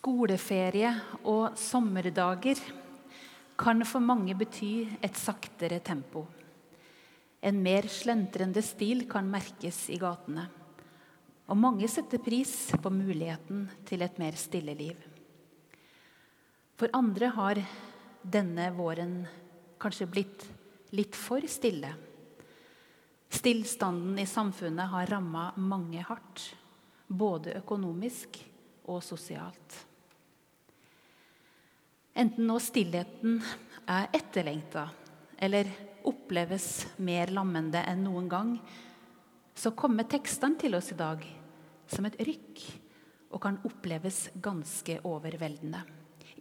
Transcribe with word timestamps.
Skoleferie 0.00 0.88
og 1.28 1.58
sommerdager 1.60 2.56
kan 3.60 3.84
for 3.84 4.00
mange 4.00 4.32
bety 4.32 4.86
et 5.04 5.18
saktere 5.20 5.76
tempo. 5.84 6.22
En 7.44 7.58
mer 7.60 7.84
slentrende 7.92 8.62
stil 8.64 9.02
kan 9.10 9.28
merkes 9.28 9.82
i 9.92 9.98
gatene. 10.00 10.46
Og 11.52 11.60
mange 11.60 11.84
setter 11.92 12.22
pris 12.24 12.54
på 12.80 12.92
muligheten 12.94 13.66
til 13.84 14.00
et 14.06 14.16
mer 14.22 14.38
stille 14.40 14.72
liv. 14.78 14.96
For 16.80 16.88
andre 16.96 17.28
har 17.36 17.60
denne 18.24 18.70
våren 18.80 19.18
kanskje 19.84 20.08
blitt 20.08 20.48
litt 20.96 21.12
for 21.26 21.44
stille. 21.44 21.92
Stillstanden 23.28 24.16
i 24.16 24.24
samfunnet 24.24 24.94
har 24.96 25.12
ramma 25.12 25.50
mange 25.60 26.08
hardt, 26.08 26.48
både 27.04 27.58
økonomisk 27.60 28.40
og 28.88 29.04
sosialt. 29.04 29.89
Enten 32.20 32.50
nå 32.50 32.58
stillheten 32.60 33.38
er 33.88 34.10
etterlengta 34.12 34.82
eller 35.40 35.70
oppleves 36.04 36.66
mer 37.00 37.32
lammende 37.32 37.80
enn 37.88 38.02
noen 38.04 38.28
gang, 38.28 38.50
så 39.56 39.72
kommer 39.72 40.04
tekstene 40.04 40.60
til 40.60 40.76
oss 40.76 40.90
i 40.92 40.98
dag 40.98 41.24
som 41.88 42.04
et 42.04 42.20
rykk 42.20 42.66
og 43.30 43.40
kan 43.46 43.56
oppleves 43.64 44.26
ganske 44.42 44.98
overveldende. 45.08 45.80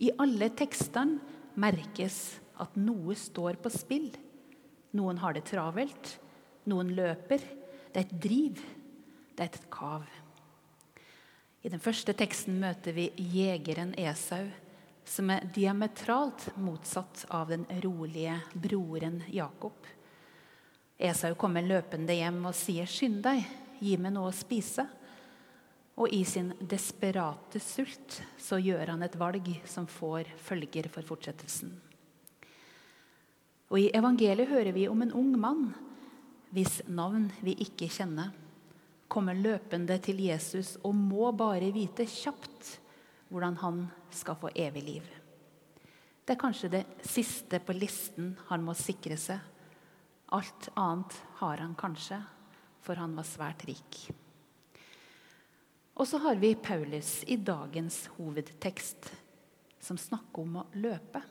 I 0.04 0.12
alle 0.20 0.52
tekstene 0.60 1.20
merkes 1.60 2.40
at 2.60 2.76
noe 2.80 3.16
står 3.16 3.60
på 3.64 3.72
spill. 3.72 4.12
Noen 5.00 5.20
har 5.24 5.36
det 5.38 5.48
travelt, 5.48 6.16
noen 6.68 6.92
løper. 6.98 7.40
Det 7.94 8.02
er 8.02 8.08
et 8.08 8.18
driv, 8.28 8.64
det 9.36 9.46
er 9.46 9.54
et 9.54 9.70
kav. 9.72 10.04
I 11.64 11.72
den 11.72 11.84
første 11.84 12.16
teksten 12.20 12.60
møter 12.60 12.96
vi 12.96 13.12
jegeren 13.32 13.96
Esau, 14.00 14.48
som 15.10 15.30
er 15.34 15.48
diametralt 15.54 16.52
motsatt 16.62 17.26
av 17.34 17.50
den 17.50 17.66
rolige 17.82 18.36
broren 18.54 19.24
Jakob. 19.34 19.74
Esau 20.98 21.34
kommer 21.40 21.66
løpende 21.66 22.14
hjem 22.14 22.44
og 22.46 22.56
sier, 22.56 22.86
'Skynd 22.86 23.24
deg, 23.26 23.46
gi 23.80 23.98
meg 23.98 24.14
noe 24.14 24.30
å 24.30 24.36
spise.' 24.36 24.88
Og 26.00 26.14
i 26.16 26.24
sin 26.24 26.54
desperate 26.62 27.60
sult 27.60 28.22
så 28.40 28.56
gjør 28.56 28.94
han 28.94 29.04
et 29.04 29.18
valg 29.20 29.50
som 29.68 29.88
får 29.88 30.30
følger 30.38 30.88
for 30.88 31.04
fortsettelsen. 31.04 31.74
Og 33.70 33.80
I 33.80 33.90
evangeliet 33.92 34.48
hører 34.48 34.72
vi 34.72 34.88
om 34.88 35.02
en 35.02 35.12
ung 35.12 35.34
mann 35.40 35.66
hvis 36.56 36.80
navn 36.88 37.28
vi 37.44 37.58
ikke 37.66 37.90
kjenner 37.92 38.32
kommer 39.10 39.34
løpende 39.34 39.98
til 40.06 40.22
Jesus 40.22 40.78
og 40.86 40.96
må 40.96 41.32
bare 41.36 41.74
vite 41.74 42.06
kjapt 42.06 42.78
hvordan 43.30 43.58
han 43.62 43.86
skal 44.14 44.38
få 44.40 44.52
evig 44.56 44.84
liv. 44.84 45.10
Det 46.26 46.36
er 46.36 46.42
kanskje 46.42 46.72
det 46.74 46.84
siste 47.06 47.62
på 47.66 47.74
listen 47.74 48.36
han 48.50 48.62
må 48.66 48.76
sikre 48.78 49.18
seg. 49.18 49.40
Alt 50.36 50.70
annet 50.78 51.16
har 51.40 51.64
han 51.64 51.74
kanskje, 51.78 52.20
for 52.86 53.02
han 53.02 53.16
var 53.18 53.26
svært 53.26 53.66
rik. 53.66 54.04
Og 56.00 56.08
så 56.08 56.20
har 56.22 56.38
vi 56.40 56.54
Paulus 56.56 57.24
i 57.28 57.36
dagens 57.36 58.06
hovedtekst, 58.16 59.10
som 59.82 59.98
snakker 59.98 60.46
om 60.46 60.62
å 60.62 60.68
løpe. 60.78 61.22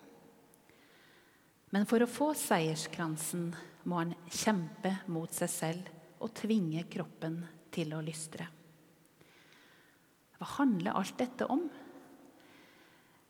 Men 1.70 1.86
for 1.88 2.02
å 2.02 2.10
få 2.10 2.32
seierskransen 2.36 3.52
må 3.88 4.02
han 4.02 4.14
kjempe 4.32 4.96
mot 5.12 5.32
seg 5.32 5.52
selv 5.52 5.90
og 6.18 6.34
tvinge 6.36 6.84
kroppen 6.90 7.42
til 7.72 7.94
å 7.94 8.02
lystre. 8.04 8.48
Hva 10.38 10.48
handler 10.58 10.96
alt 10.98 11.16
dette 11.18 11.46
om? 11.50 11.68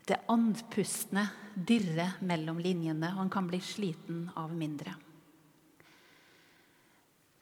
Det 0.08 0.16
andpustne 0.26 1.26
dirrer 1.54 2.14
mellom 2.24 2.58
linjene, 2.58 3.06
han 3.06 3.30
kan 3.30 3.46
bli 3.46 3.60
sliten 3.60 4.30
av 4.36 4.54
mindre. 4.56 4.94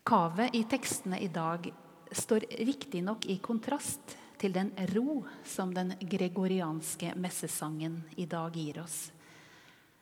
Kavet 0.07 0.55
i 0.55 0.65
tekstene 0.67 1.21
i 1.23 1.29
dag 1.29 1.69
står 2.11 2.49
riktignok 2.67 3.27
i 3.31 3.37
kontrast 3.39 4.17
til 4.39 4.55
den 4.57 4.73
ro 4.97 5.21
som 5.47 5.71
den 5.75 5.95
gregorianske 6.01 7.13
messesangen 7.15 8.01
i 8.17 8.27
dag 8.27 8.59
gir 8.59 8.83
oss. 8.83 9.13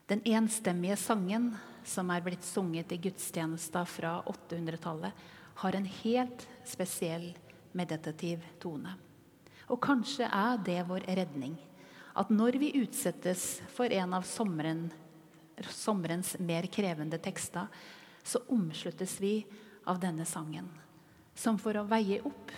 Den 0.09 0.25
enstemmige 0.25 0.97
sangen 0.97 1.53
som 1.85 2.09
er 2.17 2.25
blitt 2.25 2.49
sunget 2.49 2.97
i 2.97 3.01
gudstjenester 3.11 3.85
fra 3.85 4.15
800-tallet, 4.25 5.13
har 5.61 5.77
en 5.77 5.93
helt 6.01 6.49
spesiell 6.65 7.29
meditativ 7.77 8.41
tone. 8.61 8.97
Og 9.69 9.81
kanskje 9.85 10.33
er 10.33 10.59
det 10.65 10.81
vår 10.89 11.05
redning. 11.21 11.61
At 12.15 12.31
når 12.31 12.59
vi 12.63 12.75
utsettes 12.79 13.63
for 13.75 13.91
en 13.91 14.15
av 14.15 14.27
sommeren, 14.29 14.87
sommerens 15.71 16.37
mer 16.39 16.69
krevende 16.71 17.19
tekster, 17.19 17.67
så 18.23 18.41
omsluttes 18.55 19.19
vi 19.21 19.41
av 19.91 19.99
denne 20.01 20.25
sangen. 20.25 20.69
Som 21.35 21.59
for 21.59 21.77
å 21.77 21.89
veie 21.91 22.21
opp 22.23 22.55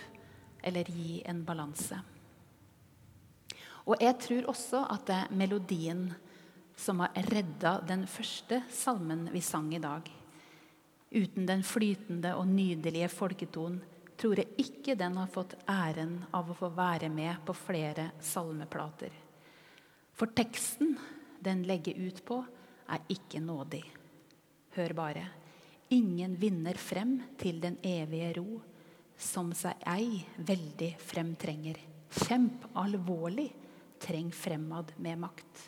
eller 0.61 0.89
gi 0.93 1.23
en 1.25 1.41
balanse. 1.45 1.97
Og 3.87 4.01
jeg 4.03 4.17
tror 4.21 4.49
også 4.51 4.83
at 4.91 5.05
det 5.07 5.17
er 5.23 5.35
melodien 5.39 6.07
som 6.77 7.01
har 7.01 7.15
redda 7.31 7.79
den 7.87 8.05
første 8.09 8.61
salmen 8.69 9.29
vi 9.33 9.41
sang 9.41 9.71
i 9.73 9.81
dag. 9.81 10.05
Uten 11.09 11.47
den 11.47 11.63
flytende 11.63 12.35
og 12.37 12.49
nydelige 12.51 13.09
folketonen 13.09 13.79
tror 14.17 14.41
jeg 14.41 14.53
ikke 14.61 14.97
den 14.97 15.17
har 15.17 15.29
fått 15.31 15.55
æren 15.69 16.19
av 16.35 16.49
å 16.51 16.57
få 16.57 16.69
være 16.75 17.09
med 17.09 17.41
på 17.45 17.55
flere 17.57 18.11
salmeplater. 18.21 19.26
For 20.17 20.33
teksten 20.33 20.95
den 21.45 21.61
legger 21.69 21.93
ut 21.93 22.23
på, 22.25 22.39
er 22.89 23.03
ikke 23.13 23.41
nådig. 23.43 23.83
Hør 24.73 24.93
bare. 24.97 25.27
Ingen 25.93 26.33
vinner 26.41 26.77
frem 26.81 27.19
til 27.37 27.61
den 27.61 27.77
evige 27.85 28.33
ro, 28.39 28.57
som 29.17 29.53
seg 29.55 29.85
ei 29.87 30.17
veldig 30.37 30.89
fremtrenger. 31.05 31.79
Kjemp 32.17 32.65
alvorlig, 32.81 33.47
treng 34.01 34.33
fremad 34.33 34.95
med 34.97 35.21
makt. 35.21 35.63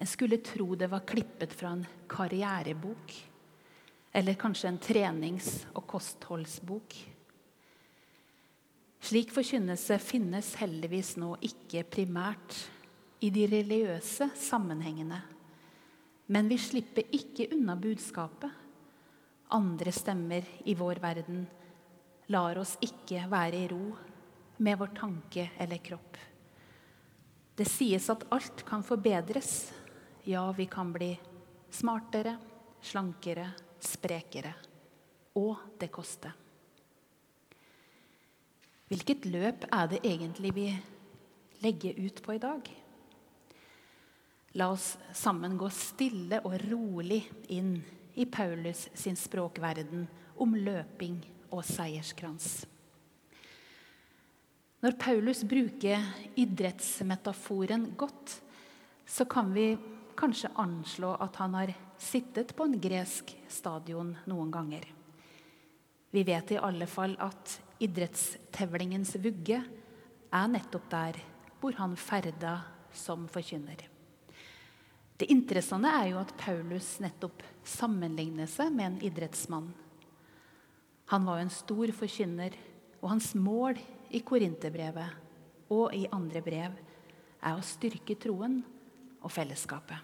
En 0.00 0.08
skulle 0.08 0.40
tro 0.44 0.72
det 0.74 0.88
var 0.90 1.04
klippet 1.06 1.52
fra 1.54 1.76
en 1.76 1.86
karrierebok 2.10 3.14
eller 4.12 4.40
kanskje 4.40 4.68
en 4.68 4.80
trenings- 4.82 5.62
og 5.72 5.86
kostholdsbok. 5.88 6.96
Slik 9.02 9.32
forkynnelse 9.34 9.98
finnes 10.02 10.54
heldigvis 10.60 11.16
nå 11.20 11.36
ikke 11.48 11.84
primært 11.88 12.56
i 13.22 13.30
de 13.30 13.46
religiøse 13.46 14.30
sammenhengene. 14.38 15.20
Men 16.32 16.48
vi 16.50 16.58
slipper 16.58 17.10
ikke 17.14 17.50
unna 17.54 17.76
budskapet. 17.78 18.50
Andre 19.52 19.92
stemmer 19.92 20.46
i 20.64 20.74
vår 20.78 21.00
verden 21.02 21.44
lar 22.32 22.58
oss 22.58 22.74
ikke 22.82 23.26
være 23.30 23.60
i 23.60 23.68
ro 23.70 23.84
med 24.62 24.78
vår 24.80 24.94
tanke 24.96 25.50
eller 25.60 25.82
kropp. 25.84 26.18
Det 27.54 27.68
sies 27.68 28.08
at 28.10 28.24
alt 28.32 28.64
kan 28.66 28.82
forbedres. 28.86 29.72
Ja, 30.24 30.46
vi 30.56 30.66
kan 30.70 30.92
bli 30.94 31.12
smartere, 31.70 32.36
slankere, 32.80 33.50
sprekere. 33.82 34.54
Og 35.38 35.76
det 35.78 35.92
koster. 35.92 36.32
Hvilket 38.88 39.24
løp 39.28 39.66
er 39.72 39.88
det 39.88 40.02
egentlig 40.04 40.54
vi 40.56 40.70
legger 41.64 42.00
ut 42.02 42.22
på 42.24 42.34
i 42.36 42.40
dag? 42.42 42.81
La 44.58 44.68
oss 44.72 44.98
sammen 45.16 45.56
gå 45.56 45.68
stille 45.72 46.42
og 46.44 46.58
rolig 46.68 47.22
inn 47.54 47.76
i 48.20 48.26
Paulus 48.28 48.88
sin 48.94 49.16
språkverden 49.16 50.04
om 50.44 50.56
løping 50.56 51.16
og 51.52 51.64
seierskrans. 51.64 52.66
Når 54.82 54.96
Paulus 54.98 55.44
bruker 55.46 56.02
idrettsmetaforen 56.36 57.92
godt, 57.96 58.40
så 59.06 59.24
kan 59.30 59.52
vi 59.54 59.76
kanskje 60.18 60.50
anslå 60.58 61.14
at 61.22 61.38
han 61.40 61.54
har 61.56 61.72
sittet 62.02 62.52
på 62.56 62.66
en 62.66 62.76
gresk 62.82 63.30
stadion 63.48 64.10
noen 64.28 64.50
ganger. 64.52 64.84
Vi 66.12 66.24
vet 66.28 66.52
i 66.52 66.60
alle 66.60 66.88
fall 66.90 67.14
at 67.24 67.56
idrettstevlingens 67.82 69.14
vugge 69.22 69.62
er 69.62 70.52
nettopp 70.52 70.90
der 70.92 71.22
hvor 71.62 71.78
han 71.78 71.96
ferda 71.96 72.58
som 72.92 73.24
forkynner. 73.30 73.91
Det 75.22 75.28
interessante 75.30 75.86
er 75.86 76.08
jo 76.10 76.16
at 76.18 76.32
Paulus 76.34 76.96
nettopp 76.98 77.44
sammenligner 77.62 78.48
seg 78.50 78.72
med 78.74 78.88
en 78.88 78.94
idrettsmann. 79.06 79.68
Han 81.12 81.26
var 81.28 81.36
jo 81.38 81.44
en 81.44 81.52
stor 81.54 81.90
forkynner, 81.94 82.56
og 82.98 83.12
hans 83.12 83.28
mål 83.38 83.76
i 84.10 84.18
Korinterbrevet 84.26 85.70
og 85.70 85.94
i 85.94 86.08
andre 86.10 86.42
brev 86.42 86.74
er 87.38 87.54
å 87.54 87.62
styrke 87.62 88.16
troen 88.18 88.56
og 89.20 89.30
fellesskapet. 89.30 90.00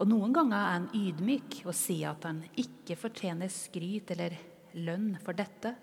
Og 0.00 0.08
Noen 0.08 0.32
ganger 0.38 0.56
er 0.56 0.72
han 0.78 0.86
ydmyk 0.96 1.58
og 1.66 1.76
sier 1.76 2.14
at 2.14 2.24
han 2.30 2.38
ikke 2.62 2.96
fortjener 2.96 3.52
skryt 3.52 4.14
eller 4.14 4.38
lønn 4.86 5.10
for 5.20 5.36
dette. 5.36 5.74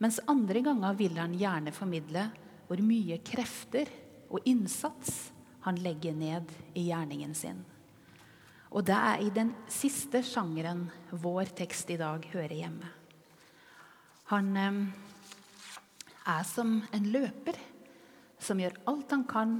Mens 0.00 0.22
andre 0.32 0.64
ganger 0.64 0.96
vil 0.96 1.20
han 1.20 1.36
gjerne 1.36 1.76
formidle 1.76 2.24
hvor 2.70 2.80
mye 2.80 3.20
krefter 3.20 3.92
og 4.32 4.48
innsats 4.48 5.28
han 5.60 5.80
legger 5.82 6.16
ned 6.16 6.52
i 6.74 6.86
gjerningen 6.88 7.34
sin. 7.34 7.64
Og 8.70 8.86
det 8.86 8.96
er 8.96 9.22
i 9.24 9.32
den 9.34 9.50
siste 9.70 10.22
sjangeren 10.22 10.86
vår 11.10 11.50
tekst 11.58 11.90
i 11.90 11.98
dag 12.00 12.24
hører 12.32 12.54
hjemme. 12.54 12.90
Han 14.30 14.56
eh, 14.56 14.78
er 16.30 16.46
som 16.46 16.78
en 16.94 17.10
løper 17.10 17.58
som 18.40 18.60
gjør 18.62 18.78
alt 18.88 19.10
han 19.10 19.26
kan 19.28 19.56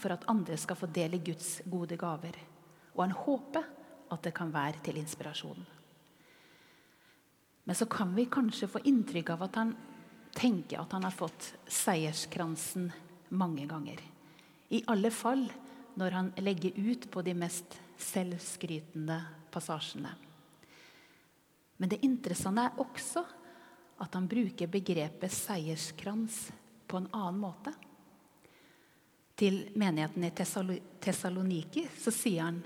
for 0.00 0.14
at 0.14 0.24
andre 0.32 0.56
skal 0.58 0.78
få 0.78 0.88
del 0.90 1.18
i 1.18 1.22
Guds 1.24 1.58
gode 1.70 1.98
gaver. 2.00 2.38
Og 2.96 3.04
han 3.04 3.16
håper 3.16 3.68
at 4.14 4.24
det 4.24 4.34
kan 4.36 4.52
være 4.52 4.80
til 4.84 4.98
inspirasjon. 5.00 5.60
Men 7.64 7.76
så 7.76 7.86
kan 7.88 8.12
vi 8.16 8.26
kanskje 8.28 8.68
få 8.68 8.82
inntrykk 8.84 9.30
av 9.36 9.46
at 9.46 9.60
han 9.60 9.76
tenker 10.34 10.82
at 10.82 10.92
han 10.92 11.06
har 11.06 11.14
fått 11.14 11.52
seierskransen 11.70 12.90
mange 13.36 13.68
ganger. 13.70 14.00
I 14.68 14.82
alle 14.90 15.10
fall 15.12 15.46
når 15.94 16.10
han 16.16 16.32
legger 16.42 16.76
ut 16.76 17.10
på 17.10 17.22
de 17.22 17.34
mest 17.38 17.76
selvskrytende 18.00 19.20
passasjene. 19.54 20.10
Men 21.76 21.90
det 21.90 22.02
interessante 22.06 22.64
er 22.64 22.82
også 22.82 23.24
at 24.02 24.14
han 24.16 24.28
bruker 24.30 24.70
begrepet 24.70 25.32
seierskrans 25.32 26.48
på 26.90 26.98
en 26.98 27.10
annen 27.14 27.40
måte. 27.42 27.72
Til 29.34 29.64
menigheten 29.78 30.26
i 30.26 30.32
Tessaloniki 30.34 31.86
så 31.98 32.12
sier 32.14 32.46
han 32.46 32.60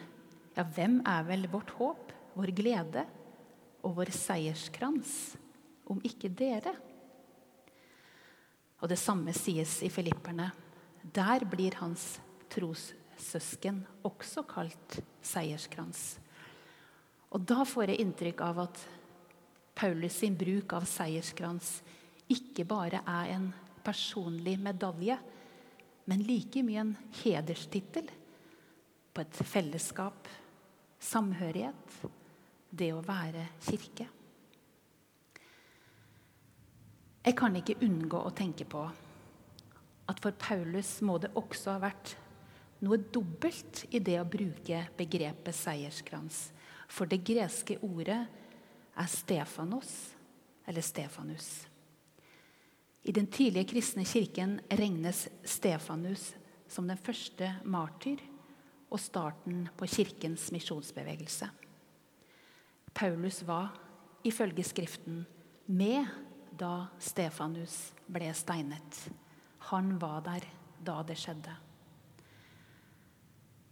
ja, 0.57 0.65
hvem 0.65 0.99
er 1.07 1.25
vel 1.29 1.47
vårt 1.53 1.71
håp, 1.79 2.13
vår 2.37 2.53
glede 2.57 3.05
og 3.87 3.95
vår 4.01 4.11
seierskrans, 4.13 5.37
om 5.89 6.01
ikke 6.05 6.29
dere? 6.29 6.75
Og 8.83 8.91
det 8.91 8.99
samme 9.01 9.33
sies 9.35 9.79
i 9.87 9.91
Filipperne. 9.91 10.51
Der 11.15 11.45
blir 11.49 11.77
hans 11.81 12.19
trossøsken 12.53 13.81
også 14.07 14.45
kalt 14.49 14.99
seierskrans. 15.25 16.19
Og 17.33 17.45
da 17.49 17.65
får 17.69 17.93
jeg 17.93 18.03
inntrykk 18.05 18.43
av 18.45 18.63
at 18.67 18.83
Paulus 19.79 20.19
sin 20.21 20.37
bruk 20.37 20.73
av 20.75 20.87
seierskrans 20.89 21.79
ikke 22.33 22.67
bare 22.69 23.01
er 23.07 23.33
en 23.37 23.49
personlig 23.85 24.57
medalje, 24.61 25.17
men 26.09 26.25
like 26.27 26.63
mye 26.65 26.83
en 26.83 26.95
hederstittel 27.23 28.09
på 29.15 29.25
et 29.25 29.41
fellesskap, 29.49 30.29
samhørighet, 30.99 31.99
det 32.71 32.91
å 32.93 33.05
være 33.05 33.47
kirke. 33.65 34.09
Jeg 37.25 37.37
kan 37.37 37.57
ikke 37.61 37.81
unngå 37.85 38.21
å 38.25 38.33
tenke 38.37 38.65
på 38.69 38.83
at 40.09 40.21
for 40.25 40.35
Paulus 40.41 40.99
må 41.05 41.19
det 41.21 41.31
også 41.37 41.75
ha 41.77 41.83
vært 41.83 42.15
noe 42.85 42.99
dobbelt 43.13 43.85
i 43.91 44.01
det 44.01 44.17
å 44.21 44.29
bruke 44.29 44.85
begrepet 44.99 45.57
seierskrans. 45.57 46.49
For 46.89 47.11
det 47.11 47.21
greske 47.27 47.77
ordet 47.85 48.21
er 48.99 49.11
Stefanos, 49.11 49.93
eller 50.69 50.85
Stefanus. 50.85 51.67
I 53.09 53.13
den 53.15 53.29
tidlige 53.33 53.71
kristne 53.73 54.05
kirken 54.09 54.59
regnes 54.69 55.27
Stefanus 55.45 56.33
som 56.69 56.89
den 56.89 57.01
første 57.01 57.51
martyr 57.65 58.21
og 58.89 59.01
starten 59.01 59.67
på 59.77 59.89
kirkens 59.89 60.49
misjonsbevegelse. 60.53 61.49
Paulus 62.95 63.43
var, 63.47 63.71
ifølge 64.25 64.65
Skriften, 64.65 65.23
med 65.67 66.09
da 66.59 66.89
Stefanus 67.01 67.93
ble 68.09 68.33
steinet. 68.35 69.03
Han 69.71 69.97
var 70.01 70.23
der 70.27 70.45
da 70.85 71.01
det 71.07 71.17
skjedde. 71.21 71.55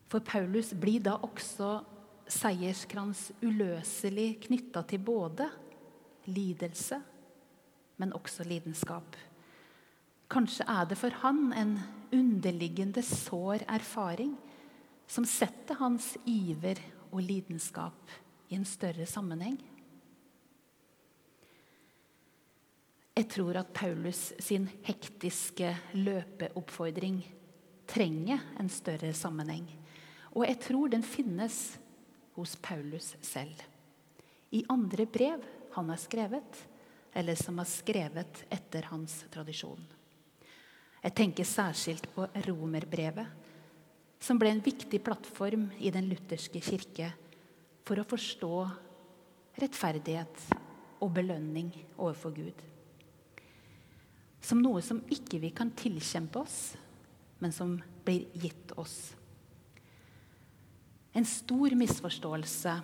For 0.06 0.22
Paulus 0.22 0.72
blir 0.76 1.02
da 1.02 1.16
også 1.26 1.80
seierskrans 2.30 3.30
uløselig 3.42 4.36
knytta 4.46 4.82
til 4.90 5.02
både 5.02 5.48
lidelse, 6.30 6.98
men 7.96 8.14
også 8.14 8.46
lidenskap. 8.46 9.16
Kanskje 10.30 10.66
er 10.68 10.88
det 10.90 10.98
for 10.98 11.14
han 11.22 11.52
en 11.54 11.76
underliggende 12.14 13.02
sår 13.02 13.66
erfaring 13.70 14.34
som 15.06 15.26
setter 15.26 15.78
hans 15.78 16.16
iver 16.26 16.80
og 17.12 17.22
lidenskap 17.22 18.10
i 18.50 18.58
en 18.58 18.66
større 18.66 19.06
sammenheng. 19.06 19.58
Jeg 23.16 23.30
tror 23.32 23.56
at 23.56 23.72
Paulus 23.72 24.34
sin 24.44 24.66
hektiske 24.84 25.70
løpeoppfordring 25.96 27.22
trenger 27.88 28.42
en 28.60 28.68
større 28.68 29.14
sammenheng. 29.16 29.64
Og 30.36 30.44
jeg 30.44 30.58
tror 30.66 30.92
den 30.92 31.04
finnes 31.06 31.78
hos 32.36 32.52
Paulus 32.60 33.14
selv. 33.24 33.56
I 34.52 34.66
andre 34.68 35.08
brev 35.08 35.48
han 35.78 35.88
har 35.88 36.02
skrevet, 36.02 36.60
eller 37.16 37.40
som 37.40 37.56
er 37.62 37.70
skrevet 37.72 38.44
etter 38.52 38.90
hans 38.92 39.22
tradisjon. 39.32 39.80
Jeg 41.00 41.16
tenker 41.16 41.48
særskilt 41.48 42.10
på 42.12 42.28
romerbrevet, 42.50 43.32
som 44.20 44.36
ble 44.36 44.52
en 44.52 44.64
viktig 44.64 45.00
plattform 45.00 45.70
i 45.80 45.88
den 45.94 46.12
lutherske 46.12 46.60
kirke 46.60 47.14
for 47.86 47.96
å 47.96 48.08
forstå 48.12 48.54
rettferdighet 49.56 50.48
og 51.00 51.12
belønning 51.16 51.72
overfor 51.96 52.36
Gud 52.36 52.66
som 54.46 54.60
noe 54.62 54.82
som 54.84 55.02
ikke 55.10 55.40
vi 55.42 55.50
kan 55.54 55.72
tilkjempe 55.74 56.38
oss, 56.38 56.76
men 57.42 57.52
som 57.52 57.74
blir 58.06 58.28
gitt 58.38 58.72
oss. 58.78 59.14
En 61.16 61.26
stor 61.26 61.74
misforståelse 61.74 62.76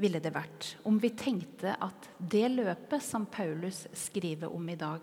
ville 0.00 0.20
det 0.22 0.32
vært 0.32 0.70
om 0.88 0.98
vi 1.02 1.10
tenkte 1.16 1.74
at 1.82 2.08
det 2.18 2.46
løpet 2.52 3.04
som 3.04 3.26
Paulus 3.28 3.84
skriver 3.96 4.52
om 4.52 4.68
i 4.72 4.78
dag, 4.80 5.02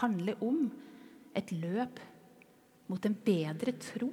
handler 0.00 0.42
om 0.42 0.66
et 1.34 1.52
løp 1.54 2.00
mot 2.90 3.06
en 3.06 3.16
bedre 3.26 3.74
tro, 3.80 4.10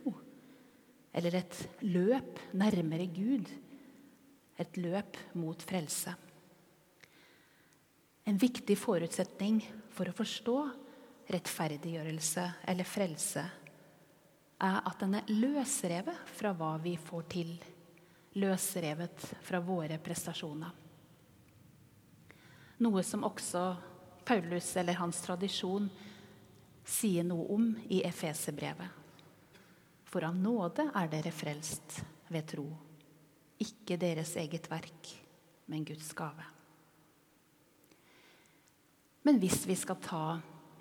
eller 1.12 1.42
et 1.42 1.58
løp 1.84 2.40
nærmere 2.56 3.08
Gud, 3.12 3.50
et 4.62 4.78
løp 4.78 5.18
mot 5.38 5.66
frelse. 5.66 6.14
En 8.24 8.38
viktig 8.38 8.78
forutsetning 8.78 9.62
for 9.92 10.10
å 10.10 10.16
forstå 10.16 10.58
rettferdiggjørelse 11.32 12.46
eller 12.70 12.88
frelse 12.88 13.44
er 14.62 14.78
at 14.86 15.00
den 15.02 15.18
er 15.18 15.32
løsrevet 15.32 16.30
fra 16.38 16.52
hva 16.54 16.76
vi 16.84 16.94
får 17.02 17.26
til. 17.34 17.56
Løsrevet 18.38 19.26
fra 19.44 19.60
våre 19.66 19.98
prestasjoner. 20.00 20.70
Noe 22.82 23.04
som 23.06 23.26
også 23.28 23.64
Paulus 24.26 24.70
eller 24.78 24.98
hans 25.02 25.20
tradisjon 25.26 25.90
sier 26.86 27.26
noe 27.26 27.50
om 27.54 27.68
i 27.90 28.02
Efeserbrevet. 28.06 29.00
For 30.12 30.26
av 30.28 30.38
nåde 30.38 30.90
er 30.98 31.12
dere 31.12 31.34
frelst 31.34 32.02
ved 32.32 32.50
tro. 32.54 32.66
Ikke 33.62 34.00
deres 34.02 34.34
eget 34.42 34.68
verk, 34.72 35.14
men 35.70 35.86
Guds 35.88 36.10
gave. 36.18 36.51
Men 39.24 39.38
hvis 39.42 39.66
vi 39.70 39.76
skal 39.78 40.00
ta 40.02 40.24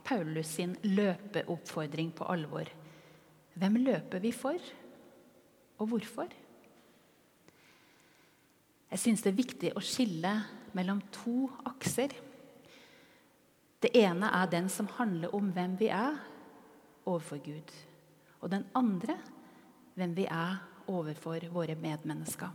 Paulus 0.04 0.54
sin 0.56 0.76
løpeoppfordring 0.82 2.12
på 2.16 2.28
alvor, 2.32 2.70
hvem 3.60 3.76
løper 3.84 4.22
vi 4.22 4.32
for, 4.32 4.56
og 5.80 5.90
hvorfor? 5.92 6.30
Jeg 8.90 8.98
syns 8.98 9.22
det 9.22 9.30
er 9.30 9.38
viktig 9.38 9.72
å 9.76 9.82
skille 9.84 10.32
mellom 10.76 11.02
to 11.14 11.46
akser. 11.68 12.14
Det 13.80 13.92
ene 13.96 14.32
er 14.34 14.50
den 14.50 14.68
som 14.72 14.88
handler 14.96 15.34
om 15.36 15.52
hvem 15.54 15.76
vi 15.80 15.90
er 15.94 16.18
overfor 17.04 17.40
Gud. 17.44 17.70
Og 18.40 18.50
den 18.52 18.66
andre 18.76 19.16
hvem 19.94 20.16
vi 20.16 20.26
er 20.26 20.58
overfor 20.90 21.44
våre 21.52 21.76
medmennesker. 21.78 22.50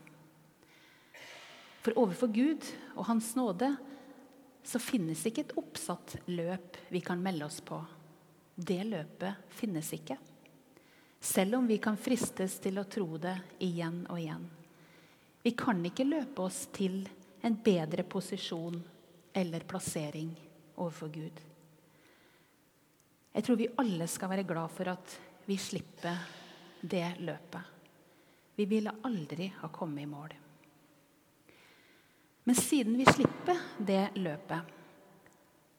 For 1.86 1.98
overfor 2.02 2.32
Gud 2.34 2.66
og 2.96 3.06
Hans 3.08 3.36
nåde 3.38 3.76
så 4.66 4.82
finnes 4.82 5.22
ikke 5.28 5.46
et 5.46 5.58
oppsatt 5.60 6.16
løp 6.26 6.78
vi 6.90 7.02
kan 7.06 7.22
melde 7.22 7.46
oss 7.46 7.62
på. 7.62 7.78
Det 8.56 8.82
løpet 8.88 9.50
finnes 9.54 9.92
ikke. 9.94 10.18
Selv 11.20 11.60
om 11.60 11.68
vi 11.68 11.78
kan 11.82 11.98
fristes 11.98 12.58
til 12.64 12.80
å 12.82 12.88
tro 12.90 13.18
det 13.22 13.36
igjen 13.66 14.04
og 14.10 14.20
igjen. 14.20 14.46
Vi 15.46 15.54
kan 15.58 15.84
ikke 15.86 16.08
løpe 16.08 16.48
oss 16.48 16.64
til 16.74 17.04
en 17.46 17.58
bedre 17.62 18.06
posisjon 18.10 18.80
eller 19.36 19.66
plassering 19.70 20.32
overfor 20.76 21.12
Gud. 21.14 21.42
Jeg 23.36 23.44
tror 23.46 23.60
vi 23.60 23.68
alle 23.82 24.08
skal 24.10 24.32
være 24.32 24.48
glad 24.48 24.72
for 24.74 24.90
at 24.94 25.18
vi 25.46 25.58
slipper 25.62 26.24
det 26.82 27.20
løpet. 27.20 27.62
Vi 28.56 28.66
ville 28.66 28.94
aldri 29.04 29.50
ha 29.60 29.70
kommet 29.70 30.06
i 30.06 30.10
mål. 30.10 30.34
Men 32.46 32.56
siden 32.56 32.98
vi 32.98 33.06
slipper 33.10 33.58
det 33.82 34.12
løpet, 34.22 34.62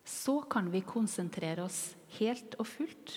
så 0.07 0.41
kan 0.51 0.71
vi 0.71 0.81
konsentrere 0.87 1.63
oss 1.63 1.95
helt 2.19 2.57
og 2.59 2.67
fullt 2.67 3.13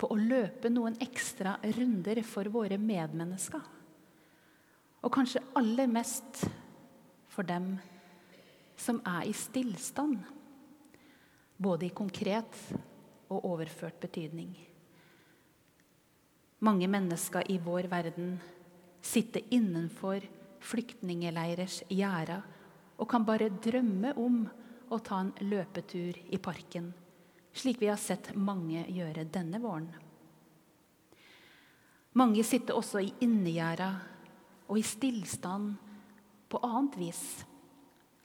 på 0.00 0.08
å 0.08 0.16
løpe 0.16 0.70
noen 0.72 0.96
ekstra 1.04 1.58
runder 1.76 2.22
for 2.24 2.48
våre 2.52 2.78
medmennesker. 2.80 3.62
Og 5.04 5.12
kanskje 5.12 5.42
aller 5.56 5.88
mest 5.92 6.44
for 7.28 7.44
dem 7.48 7.74
som 8.80 9.00
er 9.04 9.28
i 9.28 9.34
stillstand, 9.36 10.16
både 11.60 11.88
i 11.88 11.92
konkret 11.96 12.56
og 13.28 13.44
overført 13.44 14.00
betydning. 14.00 14.54
Mange 16.64 16.88
mennesker 16.88 17.44
i 17.52 17.58
vår 17.60 17.88
verden 17.92 18.38
sitter 19.04 19.44
innenfor 19.52 20.24
flyktningeleirers 20.64 21.82
gjerder 21.88 22.44
og 23.00 23.08
kan 23.08 23.24
bare 23.24 23.48
drømme 23.48 24.12
om 24.20 24.42
å 24.92 24.98
ta 25.00 25.22
en 25.22 25.32
løpetur 25.46 26.18
i 26.28 26.38
parken, 26.42 26.90
slik 27.52 27.80
vi 27.80 27.88
har 27.88 28.00
sett 28.00 28.34
mange 28.36 28.84
gjøre 28.92 29.24
denne 29.32 29.60
våren. 29.62 29.88
Mange 32.18 32.42
sitter 32.44 32.76
også 32.76 33.00
i 33.00 33.12
innegjerda 33.22 33.90
og 34.68 34.78
i 34.78 34.84
stillstand 34.84 35.76
på 36.50 36.60
annet 36.66 36.98
vis. 36.98 37.22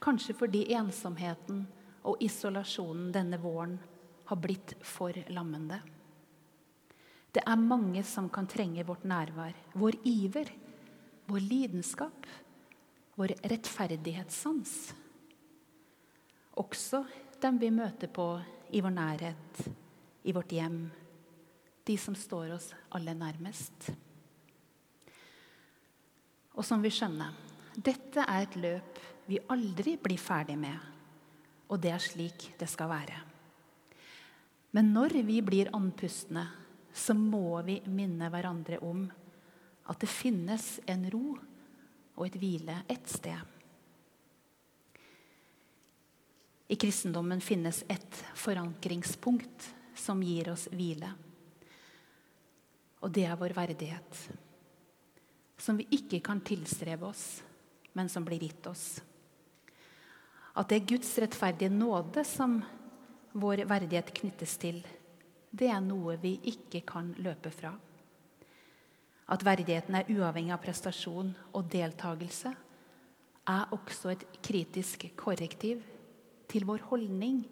Kanskje 0.02 0.36
fordi 0.38 0.66
ensomheten 0.74 1.64
og 2.06 2.22
isolasjonen 2.22 3.12
denne 3.14 3.38
våren 3.42 3.78
har 4.26 4.42
blitt 4.42 4.74
for 4.86 5.14
lammende. 5.34 5.80
Det 7.32 7.44
er 7.46 7.62
mange 7.62 8.02
som 8.08 8.28
kan 8.32 8.48
trenge 8.50 8.86
vårt 8.88 9.06
nærvær, 9.06 9.54
vår 9.78 10.00
iver, 10.08 10.50
vår 11.30 11.42
lidenskap, 11.46 12.26
vår 13.16 13.34
rettferdighetssans. 13.44 14.94
Også 16.60 17.04
dem 17.42 17.60
vi 17.60 17.72
møter 17.72 18.12
på 18.12 18.28
i 18.76 18.82
vår 18.84 18.96
nærhet, 18.96 19.62
i 20.24 20.34
vårt 20.36 20.52
hjem, 20.56 20.80
de 21.86 21.98
som 22.02 22.16
står 22.18 22.56
oss 22.56 22.72
aller 22.98 23.16
nærmest. 23.18 23.92
Og 26.56 26.64
som 26.66 26.82
vi 26.84 26.92
skjønner, 26.94 27.36
dette 27.76 28.24
er 28.24 28.46
et 28.46 28.58
løp 28.60 29.00
vi 29.28 29.40
aldri 29.52 29.96
blir 30.02 30.22
ferdig 30.22 30.58
med. 30.60 30.78
Og 31.70 31.82
det 31.82 31.92
er 31.92 32.04
slik 32.04 32.52
det 32.60 32.70
skal 32.72 32.92
være. 32.92 33.18
Men 34.76 34.92
når 34.94 35.18
vi 35.26 35.40
blir 35.44 35.72
andpustne, 35.76 36.46
så 36.96 37.16
må 37.16 37.62
vi 37.68 37.80
minne 37.92 38.30
hverandre 38.32 38.80
om 38.84 39.04
at 39.86 40.00
det 40.02 40.10
finnes 40.10 40.78
en 40.90 41.06
ro 41.12 41.36
og 42.16 42.28
et 42.28 42.38
hvile 42.40 42.80
et 42.90 43.08
sted. 43.12 43.54
I 46.68 46.76
kristendommen 46.82 47.42
finnes 47.46 47.84
et 47.92 48.22
forankringspunkt 48.34 49.68
som 49.96 50.24
gir 50.26 50.50
oss 50.54 50.66
hvile. 50.74 51.12
Og 53.06 53.12
det 53.14 53.28
er 53.30 53.38
vår 53.38 53.54
verdighet. 53.54 54.22
Som 55.62 55.78
vi 55.78 55.86
ikke 55.94 56.24
kan 56.26 56.42
tilstrebe 56.42 57.06
oss, 57.06 57.44
men 57.94 58.10
som 58.10 58.26
blir 58.26 58.42
gitt 58.42 58.66
oss. 58.68 58.88
At 60.56 60.72
det 60.72 60.80
er 60.80 60.90
Guds 60.96 61.12
rettferdige 61.22 61.70
nåde 61.70 62.24
som 62.28 62.58
vår 63.36 63.66
verdighet 63.70 64.14
knyttes 64.16 64.56
til, 64.58 64.80
det 65.52 65.70
er 65.72 65.84
noe 65.84 66.18
vi 66.20 66.34
ikke 66.52 66.82
kan 66.88 67.14
løpe 67.24 67.52
fra. 67.54 67.76
At 69.28 69.46
verdigheten 69.46 69.96
er 69.98 70.10
uavhengig 70.14 70.54
av 70.54 70.62
prestasjon 70.62 71.32
og 71.54 71.70
deltakelse, 71.74 72.52
er 73.46 73.74
også 73.74 74.12
et 74.14 74.26
kritisk 74.46 75.06
korrektiv 75.18 75.82
til 76.50 76.66
vår 76.66 76.82
holdning 76.90 77.44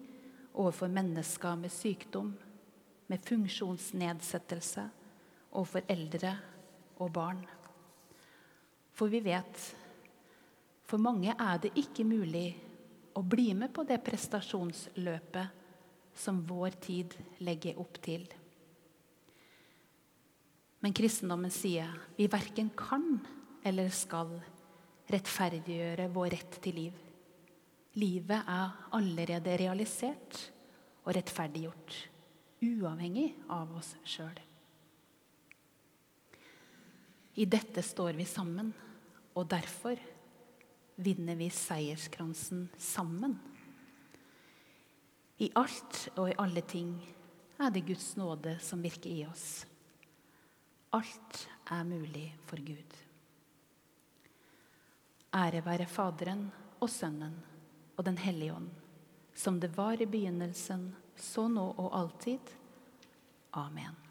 overfor 0.54 0.90
mennesker 0.90 1.54
med 1.58 1.70
sykdom, 1.74 2.34
med 3.06 3.18
funksjonsnedsettelse, 3.26 4.88
overfor 5.54 5.86
eldre 5.90 6.36
og 6.98 7.12
barn. 7.14 7.42
For 8.94 9.10
vi 9.10 9.20
vet 9.24 9.74
for 10.84 11.02
mange 11.02 11.34
er 11.34 11.58
det 11.62 11.72
ikke 11.78 12.04
mulig 12.06 12.54
å 13.18 13.22
bli 13.22 13.52
med 13.56 13.72
på 13.74 13.82
det 13.88 14.00
prestasjonsløpet 14.04 15.62
som 16.14 16.42
vår 16.46 16.76
tid 16.82 17.14
legger 17.42 17.78
opp 17.82 17.98
til. 18.02 18.26
Men 20.84 20.92
kristendommen 20.92 21.52
sier 21.54 21.88
vi 22.18 22.26
verken 22.28 22.68
kan 22.76 23.16
eller 23.64 23.88
skal 23.88 24.34
rettferdiggjøre 25.08 26.10
vår 26.12 26.34
rett 26.36 26.58
til 26.60 26.76
liv. 26.76 26.98
Livet 27.96 28.50
er 28.50 28.74
allerede 28.92 29.56
realisert 29.62 30.40
og 31.06 31.14
rettferdiggjort, 31.16 31.96
uavhengig 32.64 33.30
av 33.48 33.72
oss 33.78 33.94
sjøl. 34.04 34.36
I 37.40 37.48
dette 37.48 37.82
står 37.82 38.12
vi 38.20 38.28
sammen, 38.28 38.74
og 39.34 39.48
derfor 39.50 39.98
vinner 41.00 41.40
vi 41.40 41.48
seierskransen 41.50 42.68
sammen. 42.78 43.38
I 45.40 45.48
alt 45.56 46.08
og 46.14 46.28
i 46.28 46.40
alle 46.44 46.62
ting 46.68 46.98
er 47.56 47.72
det 47.72 47.88
Guds 47.88 48.18
nåde 48.20 48.58
som 48.60 48.84
virker 48.84 49.10
i 49.10 49.24
oss. 49.26 49.64
Alt 50.94 51.48
er 51.74 51.82
mulig 51.84 52.28
for 52.46 52.60
Gud. 52.62 53.00
Ære 55.34 55.64
være 55.66 55.88
Faderen 55.90 56.46
og 56.78 56.90
Sønnen 56.90 57.34
og 57.96 58.04
Den 58.06 58.18
hellige 58.18 58.54
ånd, 58.54 58.70
som 59.34 59.58
det 59.60 59.72
var 59.76 59.98
i 59.98 60.06
begynnelsen, 60.06 60.92
så 61.16 61.48
nå 61.50 61.66
og 61.78 61.90
alltid. 61.98 62.54
Amen. 63.52 64.03